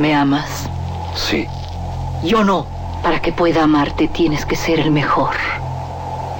[0.00, 0.66] ¿Me amas?
[1.14, 1.46] Sí.
[2.24, 2.66] Yo no.
[3.02, 5.34] Para que pueda amarte tienes que ser el mejor.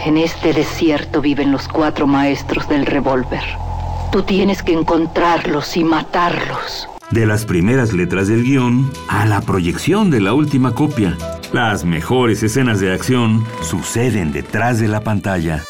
[0.03, 3.43] En este desierto viven los cuatro maestros del revólver.
[4.13, 6.89] Tú tienes que encontrarlos y matarlos.
[7.11, 11.19] De las primeras letras del guion a la proyección de la última copia.
[11.53, 15.63] Las mejores escenas de acción suceden detrás de la pantalla.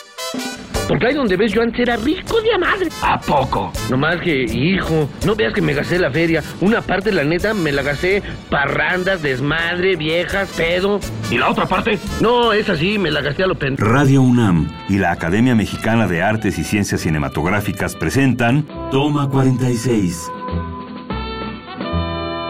[0.91, 2.88] Porque ahí donde ves yo antes era rico de a madre.
[3.00, 3.73] ¿A poco?
[3.91, 6.43] Nomás que, hijo, no veas que me gasté la feria.
[6.61, 10.98] Una parte, la neta, me la gasté parrandas, desmadre, viejas, pedo.
[11.30, 11.97] ¿Y la otra parte?
[12.20, 13.77] No, es así, me la gasté a lo pen...
[13.77, 20.28] Radio UNAM y la Academia Mexicana de Artes y Ciencias Cinematográficas presentan Toma 46.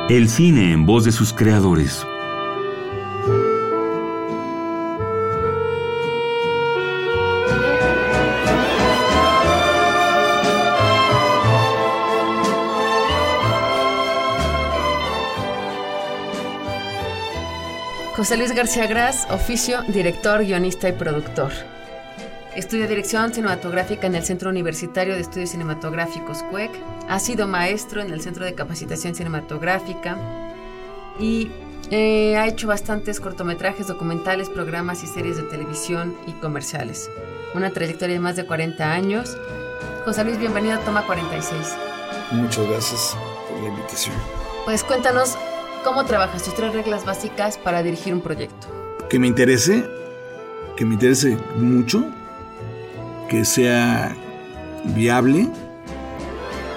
[0.09, 2.06] El cine en voz de sus creadores.
[18.20, 21.50] José Luis García Gras, oficio, director, guionista y productor.
[22.55, 26.70] Estudia dirección cinematográfica en el Centro Universitario de Estudios Cinematográficos CUEC.
[27.09, 30.19] Ha sido maestro en el Centro de Capacitación Cinematográfica
[31.19, 31.50] y
[31.91, 37.11] eh, ha hecho bastantes cortometrajes, documentales, programas y series de televisión y comerciales.
[37.55, 39.39] Una trayectoria de más de 40 años.
[40.05, 41.56] José Luis, bienvenido a Toma 46.
[42.33, 43.16] Muchas gracias
[43.48, 44.14] por la invitación.
[44.66, 45.39] Pues cuéntanos
[45.84, 48.67] ¿Cómo trabajas tus tres reglas básicas para dirigir un proyecto?
[49.09, 49.89] Que me interese,
[50.77, 52.05] que me interese mucho,
[53.31, 54.14] que sea
[54.84, 55.48] viable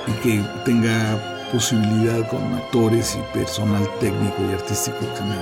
[0.07, 5.35] y que tenga posibilidad con actores y personal técnico y artístico que me,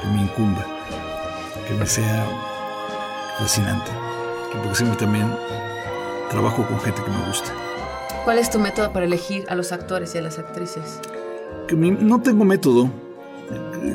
[0.00, 0.64] que me incumba,
[1.68, 2.26] que me sea
[3.38, 3.90] fascinante,
[4.52, 5.30] porque siempre también
[6.30, 7.52] trabajo con gente que me gusta.
[8.24, 10.98] ¿Cuál es tu método para elegir a los actores y a las actrices?
[11.74, 12.90] No tengo método.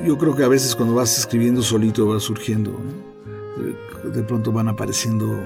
[0.05, 2.77] Yo creo que a veces cuando vas escribiendo solito va surgiendo.
[4.13, 5.39] De pronto van apareciendo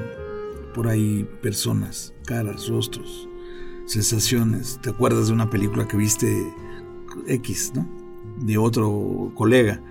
[0.74, 3.28] por ahí personas, caras, rostros,
[3.86, 4.80] sensaciones.
[4.82, 6.54] Te acuerdas de una película que viste
[7.28, 7.88] X, ¿no?
[8.40, 9.82] De otro colega.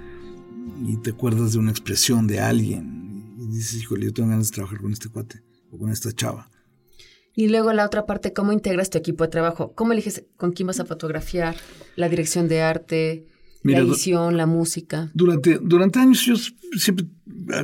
[0.86, 3.34] Y te acuerdas de una expresión de alguien.
[3.38, 6.48] Y dices, híjole, yo tengo ganas de trabajar con este cuate o con esta chava.
[7.36, 9.72] Y luego la otra parte, ¿cómo integras tu equipo de trabajo?
[9.74, 11.56] ¿Cómo eliges con quién vas a fotografiar?
[11.96, 13.26] La dirección de arte,
[13.62, 15.10] la edición, la música.
[15.14, 16.34] Durante, durante años yo
[16.78, 17.06] siempre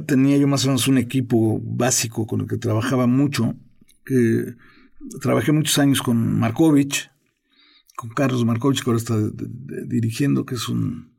[0.07, 3.55] tenía yo más o menos un equipo básico con el que trabajaba mucho.
[4.05, 4.55] Que
[5.21, 7.11] trabajé muchos años con Markovich,
[7.97, 9.17] con Carlos Markovich, que ahora está
[9.87, 11.13] dirigiendo, que es un,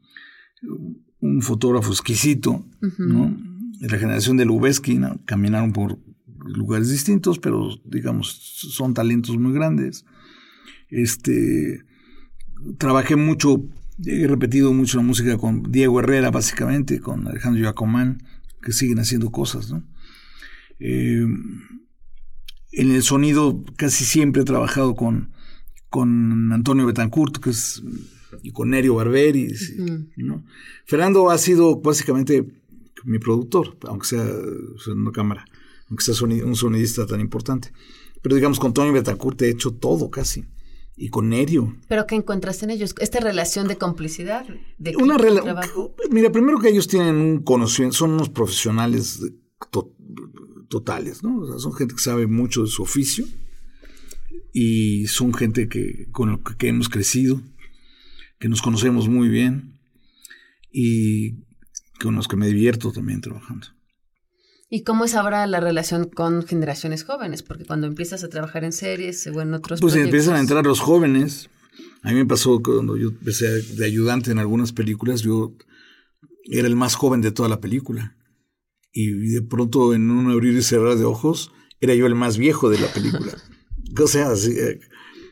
[1.22, 2.66] un fotógrafo exquisito,
[2.98, 3.38] ¿no?
[3.80, 6.00] De la generación de Lubeski, caminaron por
[6.46, 10.06] lugares distintos, pero digamos, son talentos muy grandes.
[10.90, 11.84] Este,
[12.78, 13.64] trabajé mucho,
[14.06, 18.24] he repetido mucho la música con Diego Herrera, básicamente, con Alejandro Yacomán,
[18.62, 19.84] que siguen haciendo cosas, ¿no?
[20.80, 21.26] Eh,
[22.74, 25.32] en el sonido casi siempre he trabajado con,
[25.90, 27.84] con Antonio Betancourt, que es,
[28.44, 29.54] y con Nerio Barberi.
[30.18, 30.46] ¿no?
[30.86, 32.46] Fernando ha sido básicamente
[33.04, 35.46] mi productor, aunque sea en una cámara
[35.92, 37.74] aunque sea un sonidista tan importante.
[38.22, 40.46] Pero digamos, con Tony Betancourt he hecho todo casi.
[40.96, 41.76] Y con Nerio.
[41.90, 42.96] ¿Pero qué encuentras en ellos?
[43.00, 44.46] ¿Esta relación de complicidad?
[44.78, 45.58] De Una relación.
[46.10, 49.20] Mira, primero que ellos tienen un conocimiento, son unos profesionales
[50.70, 51.60] totales, ¿no?
[51.60, 53.26] son gente que sabe mucho de su oficio
[54.54, 57.42] y son gente que, con lo que hemos crecido,
[58.40, 59.78] que nos conocemos muy bien
[60.72, 61.36] y
[62.02, 63.68] con los que me divierto también trabajando.
[64.74, 67.44] ¿Y cómo es ahora la relación con generaciones jóvenes?
[67.44, 70.80] Porque cuando empiezas a trabajar en series o en otros Pues empiezan a entrar los
[70.80, 71.50] jóvenes.
[72.04, 75.58] A mí me pasó cuando yo empecé de ayudante en algunas películas, yo
[76.46, 78.16] era el más joven de toda la película.
[78.94, 82.70] Y de pronto, en un abrir y cerrar de ojos, era yo el más viejo
[82.70, 83.34] de la película.
[84.02, 84.80] o sea, eh,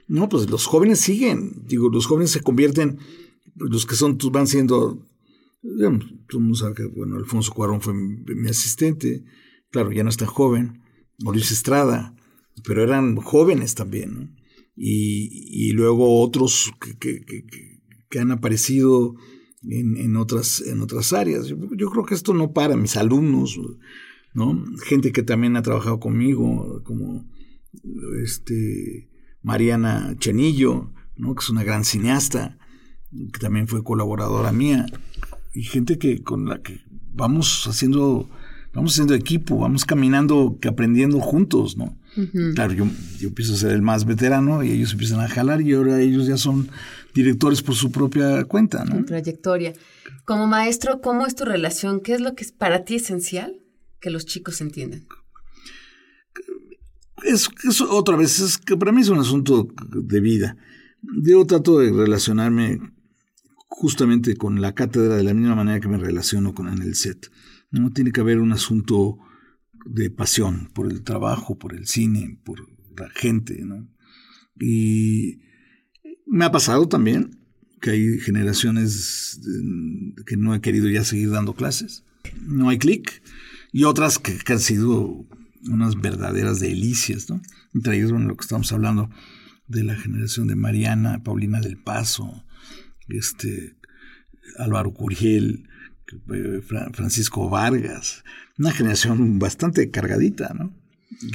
[0.10, 1.64] no, pues los jóvenes siguen.
[1.66, 2.98] Digo, los jóvenes se convierten,
[3.58, 5.09] pues, los que son, van siendo
[5.62, 9.24] todo el mundo sabe que, bueno, Alfonso Cuarón fue mi, asistente,
[9.72, 10.82] claro, ya no es tan joven,
[11.20, 12.16] Mauricio Estrada,
[12.64, 14.36] pero eran jóvenes también,
[14.76, 17.26] y, y, luego otros que, que,
[18.10, 19.16] que, han aparecido
[19.62, 21.48] en, en, otras, en otras áreas.
[21.48, 23.60] Yo, yo, creo que esto no para, mis alumnos,
[24.34, 24.64] ¿no?
[24.86, 27.30] Gente que también ha trabajado conmigo, como
[28.24, 29.10] este,
[29.42, 31.36] Mariana Chenillo, ¿no?
[31.36, 32.58] Que es una gran cineasta,
[33.34, 34.86] que también fue colaboradora mía
[35.54, 36.82] y gente que con la que
[37.14, 38.30] vamos haciendo,
[38.74, 41.98] vamos haciendo equipo, vamos caminando, aprendiendo juntos, ¿no?
[42.54, 42.86] Claro, yo,
[43.18, 46.28] yo empiezo a ser el más veterano y ellos empiezan a jalar y ahora ellos
[46.28, 46.70] ya son
[47.14, 49.06] directores por su propia cuenta, ¿no?
[49.06, 49.74] Trayectoria.
[50.26, 52.02] Como maestro, ¿cómo es tu relación?
[52.02, 53.62] ¿Qué es lo que es para ti esencial
[54.02, 55.06] que los chicos entiendan?
[57.24, 60.58] Es, es otra vez, es que para mí es un asunto de vida.
[61.02, 62.80] Yo trato de relacionarme
[63.70, 67.32] justamente con la cátedra de la misma manera que me relaciono con en el set.
[67.72, 69.20] No tiene que haber un asunto
[69.86, 72.60] de pasión por el trabajo, por el cine, por
[72.98, 73.88] la gente, ¿no?
[74.60, 75.40] Y
[76.26, 77.40] me ha pasado también
[77.80, 79.40] que hay generaciones
[80.26, 82.04] que no he querido ya seguir dando clases.
[82.42, 83.22] No hay clic.
[83.72, 85.26] Y otras que, han sido
[85.64, 87.42] unas verdaderas delicias, ¿no?
[87.74, 89.10] Entre ellos, bueno, lo que estamos hablando
[89.68, 92.44] de la generación de Mariana, Paulina del Paso,
[93.12, 93.76] este,
[94.58, 95.68] Álvaro Curiel,
[96.94, 98.24] Francisco Vargas,
[98.58, 100.74] una generación bastante cargadita, ¿no?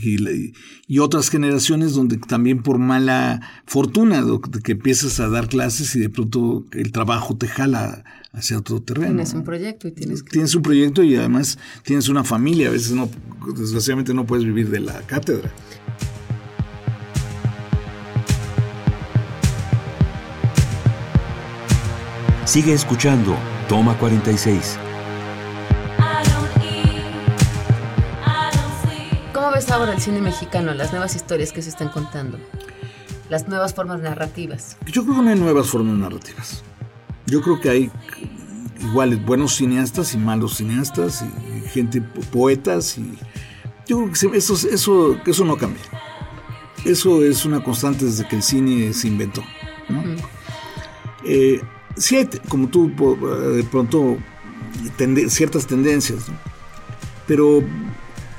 [0.02, 4.24] Y, otras generaciones donde también por mala fortuna,
[4.62, 9.08] que empiezas a dar clases y de pronto el trabajo te jala hacia otro terreno.
[9.08, 10.30] Tienes un proyecto y tienes que...
[10.30, 13.10] Tienes un proyecto y además tienes una familia, a veces no,
[13.56, 15.52] desgraciadamente no puedes vivir de la cátedra.
[22.54, 23.36] Sigue escuchando
[23.68, 24.78] Toma 46.
[29.32, 32.38] ¿Cómo ves ahora el cine mexicano, las nuevas historias que se están contando?
[33.28, 34.76] Las nuevas formas narrativas.
[34.86, 36.62] Yo creo que no hay nuevas formas narrativas.
[37.26, 37.90] Yo creo que hay
[38.80, 43.18] igual buenos cineastas y malos cineastas y gente poetas y
[43.88, 45.82] yo creo que eso, eso, eso no cambia.
[46.84, 49.42] Eso es una constante desde que el cine se inventó.
[49.88, 50.04] ¿no?
[51.96, 52.90] Sí hay, como tú,
[53.54, 54.18] de pronto,
[55.28, 56.26] ciertas tendencias,
[57.26, 57.62] pero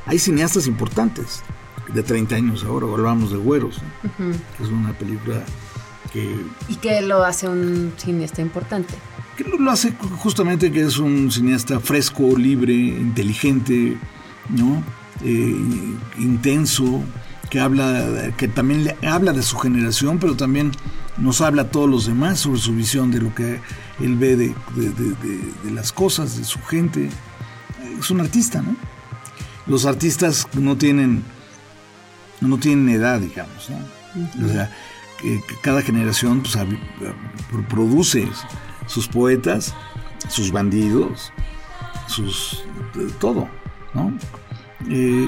[0.06, 1.44] hay cineastas importantes
[1.94, 3.82] de 30 años ahora, hablamos de Güeros,
[4.58, 5.44] que es una película
[6.12, 6.36] que...
[6.68, 8.94] ¿Y qué lo hace un cineasta importante?
[9.38, 13.98] Que lo, hace justamente que es un cineasta fresco, libre, inteligente,
[14.50, 14.84] ¿no?
[15.24, 15.56] Eh,
[16.20, 17.04] intenso,
[17.50, 20.72] que habla, que también le habla de su generación, pero también
[21.18, 23.62] nos habla a todos los demás sobre su visión de lo que
[24.00, 24.54] él ve de,
[25.72, 27.10] las cosas, de su gente.
[28.00, 28.76] Es un artista, ¿no?
[29.68, 31.24] Los artistas no tienen,
[32.42, 34.46] no tienen edad, digamos, ¿no?
[34.46, 34.72] O sea,
[35.20, 36.58] que, cada generación pues,
[37.70, 38.28] produce
[38.86, 39.74] sus poetas,
[40.30, 41.32] sus bandidos,
[42.08, 42.64] sus
[43.20, 43.50] todo,
[43.94, 44.14] ¿no?
[44.90, 45.28] Eh,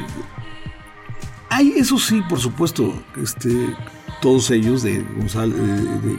[1.50, 3.76] hay, eso sí, por supuesto, este,
[4.22, 5.56] todos ellos de, Gonzalo,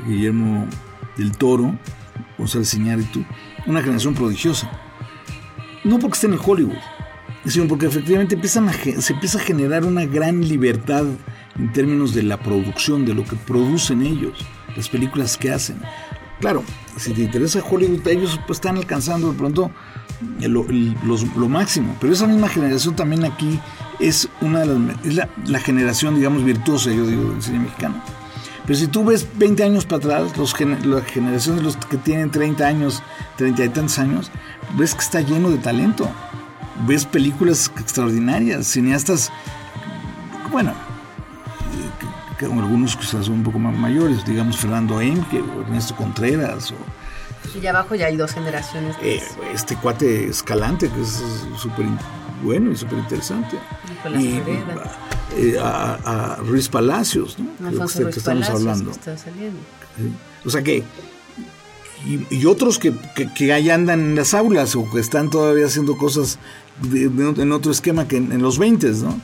[0.07, 0.67] Guillermo
[1.17, 1.79] del Toro,
[2.37, 3.25] González Iñárritu,
[3.67, 4.71] una generación prodigiosa.
[5.85, 6.77] No porque estén en Hollywood,
[7.47, 11.05] sino porque efectivamente empiezan se empieza a generar una gran libertad
[11.59, 14.47] en términos de la producción, de lo que producen ellos,
[14.77, 15.81] las películas que hacen.
[16.41, 16.63] Claro,
[16.97, 19.71] si te interesa Hollywood, ellos pues, están alcanzando de pronto
[20.41, 23.59] lo, máximo, pero esa misma generación también aquí
[23.99, 25.15] es una de las es
[25.49, 28.03] la, generación, digamos, virtuosa, yo digo, del cine mexicano.
[28.67, 32.31] Pero si tú ves 20 años para atrás, los, la generación de los que tienen
[32.31, 33.03] 30 años,
[33.37, 34.31] 30 y tantos años,
[34.77, 36.09] ves que está lleno de talento.
[36.87, 39.33] Ves películas extraordinarias, cineastas,
[40.53, 40.75] bueno,
[42.39, 46.73] que, algunos quizás son un poco más mayores, digamos Fernando Emke o Ernesto Contreras.
[47.61, 48.97] y abajo ya hay dos generaciones.
[49.03, 49.23] Eh,
[49.53, 51.23] este cuate Escalante, que es
[51.57, 51.87] súper
[52.43, 53.59] bueno y súper interesante.
[54.19, 54.41] Y
[55.37, 57.69] eh, a, a, Ruiz Palacios, ¿no?
[57.69, 58.93] Alfonso que, estamos hablando.
[60.45, 60.85] O sea que.
[62.31, 62.95] Y, otros que,
[63.35, 66.39] que, ahí andan en las aulas o que están todavía haciendo cosas
[66.93, 69.21] en otro esquema que en, los 20, ¿no?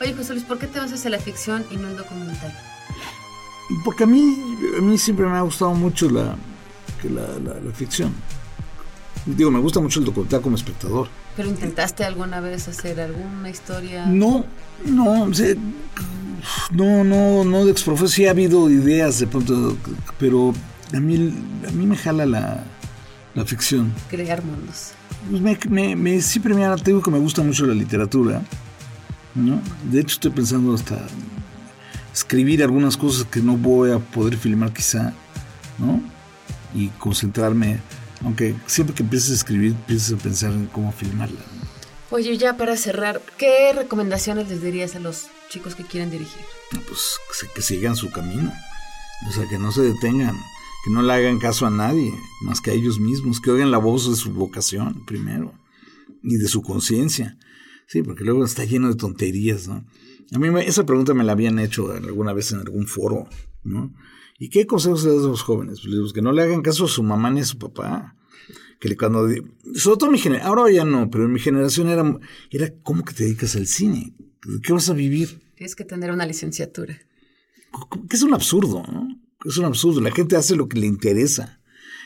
[0.00, 2.54] Oye, José Luis, ¿por qué te vas hacia la ficción y no el documental?
[3.84, 6.36] Porque a mí, a mí siempre me ha gustado mucho la,
[7.02, 8.12] la, la ficción.
[9.24, 11.08] Digo, me gusta mucho el documental como espectador.
[11.36, 14.06] ¿Pero intentaste alguna vez hacer alguna historia?
[14.06, 14.44] No,
[14.84, 15.28] no,
[16.70, 19.76] no, no, no de exprofe, sí ha habido ideas de pronto,
[20.18, 20.52] pero
[20.92, 21.34] a mí,
[21.66, 22.64] a mí me jala la,
[23.34, 23.92] la ficción.
[24.08, 24.92] Crear mundos.
[25.28, 28.42] Pues me, me, me, siempre me digo que me gusta mucho la literatura,
[29.34, 29.60] ¿no?
[29.90, 30.98] De hecho estoy pensando hasta
[32.12, 35.12] escribir algunas cosas que no voy a poder filmar quizá,
[35.78, 36.00] ¿no?
[36.74, 37.80] Y concentrarme
[38.22, 41.40] aunque siempre que empieces a escribir, empieces a pensar en cómo filmarla.
[42.10, 46.42] Oye, ya para cerrar, ¿qué recomendaciones les dirías a los chicos que quieren dirigir?
[46.70, 47.18] Pues
[47.54, 48.52] que sigan su camino,
[49.28, 50.36] o sea, que no se detengan,
[50.84, 52.12] que no le hagan caso a nadie,
[52.42, 55.54] más que a ellos mismos, que oigan la voz de su vocación primero
[56.22, 57.38] y de su conciencia.
[57.86, 59.84] Sí, porque luego está lleno de tonterías, ¿no?
[60.32, 63.28] A mí esa pregunta me la habían hecho alguna vez en algún foro,
[63.64, 63.92] ¿no?
[64.40, 65.82] ¿Y qué consejos le das a los jóvenes?
[65.82, 68.16] Pues que no le hagan caso a su mamá ni a su papá.
[68.80, 69.28] Que cuando,
[69.74, 72.18] sobre todo mi generación, ahora ya no, pero en mi generación era,
[72.50, 74.14] era ¿cómo que te dedicas al cine?
[74.62, 75.42] qué vas a vivir?
[75.56, 76.98] Tienes que tener una licenciatura.
[78.08, 79.08] Que es un absurdo, ¿no?
[79.44, 80.00] Es un absurdo.
[80.00, 81.60] La gente hace lo que le interesa.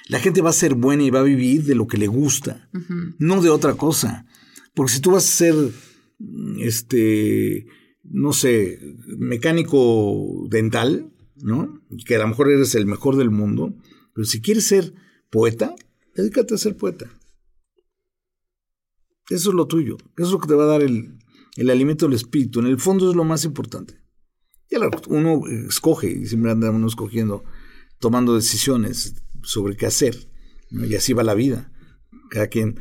[0.08, 2.68] La gente va a ser buena y va a vivir de lo que le gusta,
[3.18, 4.26] no de otra cosa.
[4.74, 5.54] Porque si tú vas a ser,
[6.58, 7.66] este,
[8.02, 8.80] no sé,
[9.16, 11.82] mecánico dental, ¿no?
[12.06, 13.74] Que a lo mejor eres el mejor del mundo,
[14.14, 14.94] pero si quieres ser
[15.30, 15.74] poeta,
[16.14, 17.06] dedícate a ser poeta.
[19.30, 21.18] Eso es lo tuyo, eso es lo que te va a dar el,
[21.56, 22.60] el alimento del espíritu.
[22.60, 24.00] En el fondo es lo más importante.
[24.70, 24.76] Y
[25.08, 27.44] uno escoge, y siempre anda uno escogiendo,
[27.98, 30.28] tomando decisiones sobre qué hacer.
[30.70, 31.72] Y así va la vida.
[32.30, 32.80] Cada quien,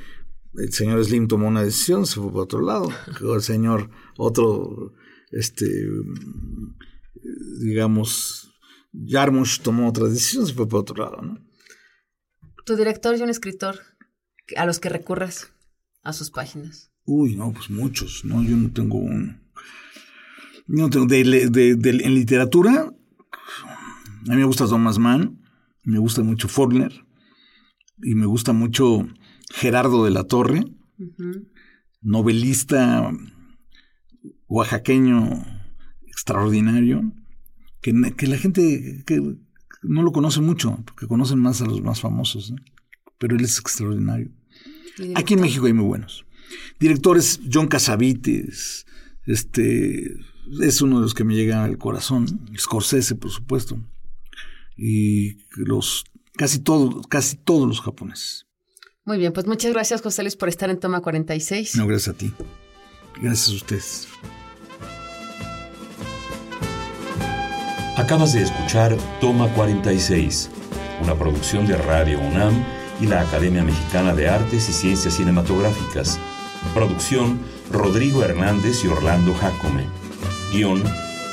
[0.55, 2.89] el señor Slim tomó una decisión, se fue para otro lado.
[3.35, 4.93] El señor, otro,
[5.31, 5.65] este,
[7.59, 8.53] digamos,
[8.93, 11.21] Jarmusch tomó otra decisión, se fue para otro lado.
[11.21, 11.39] ¿no?
[12.65, 13.79] Tu director y un escritor
[14.55, 15.53] a los que recurras
[16.03, 16.91] a sus páginas.
[17.05, 18.43] Uy, no, pues muchos, ¿no?
[18.43, 19.41] Yo no tengo un...
[20.67, 21.07] no tengo...
[21.13, 22.93] en literatura,
[24.29, 25.41] a mí me gusta Thomas Mann,
[25.83, 27.05] me gusta mucho Faulkner,
[28.01, 29.07] y me gusta mucho
[29.53, 30.63] Gerardo de la Torre,
[32.01, 33.11] novelista
[34.47, 35.62] oaxaqueño
[36.13, 37.11] extraordinario,
[37.81, 39.35] que, la gente que
[39.81, 42.53] no lo conoce mucho, porque conocen más a los más famosos,
[43.17, 44.31] pero él es extraordinario.
[45.15, 46.25] Aquí en México hay muy buenos.
[46.79, 48.85] Directores, John Casavites,
[49.25, 50.13] este,
[50.61, 53.83] es uno de los que me llega al corazón, Scorsese, por supuesto,
[54.77, 56.05] y los,
[56.37, 58.45] casi todos, casi todos los japoneses.
[59.05, 61.75] Muy bien, pues muchas gracias, José Luis, por estar en Toma 46.
[61.75, 62.31] No, gracias a ti.
[63.21, 64.07] Gracias a ustedes.
[67.95, 70.49] Acabas de escuchar Toma 46,
[71.03, 72.65] una producción de Radio UNAM
[72.99, 76.19] y la Academia Mexicana de Artes y Ciencias Cinematográficas.
[76.73, 77.39] Producción
[77.71, 79.85] Rodrigo Hernández y Orlando Jacome.
[80.51, 80.83] Guión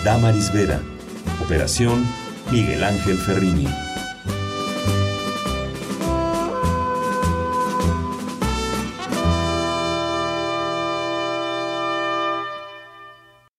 [0.04, 0.82] Damaris Vera.
[1.42, 2.04] Operación
[2.52, 3.66] Miguel Ángel Ferrini.